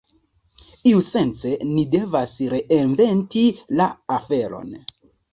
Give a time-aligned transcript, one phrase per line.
[0.91, 3.43] Iusence ni devas reinventi
[3.81, 4.73] la aferon.